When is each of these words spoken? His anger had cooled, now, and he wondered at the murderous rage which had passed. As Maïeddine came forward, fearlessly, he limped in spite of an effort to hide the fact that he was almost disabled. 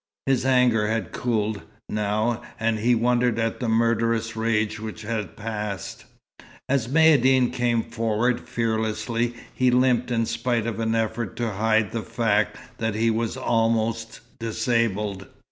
His 0.25 0.47
anger 0.47 0.87
had 0.87 1.11
cooled, 1.11 1.61
now, 1.87 2.41
and 2.59 2.79
he 2.79 2.95
wondered 2.95 3.37
at 3.37 3.59
the 3.59 3.69
murderous 3.69 4.35
rage 4.35 4.79
which 4.79 5.03
had 5.03 5.37
passed. 5.37 6.05
As 6.67 6.87
Maïeddine 6.87 7.53
came 7.53 7.83
forward, 7.83 8.39
fearlessly, 8.39 9.35
he 9.53 9.69
limped 9.69 10.09
in 10.09 10.25
spite 10.25 10.65
of 10.65 10.79
an 10.79 10.95
effort 10.95 11.35
to 11.35 11.51
hide 11.51 11.91
the 11.91 12.01
fact 12.01 12.57
that 12.79 12.95
he 12.95 13.11
was 13.11 13.37
almost 13.37 14.21
disabled. 14.39 15.27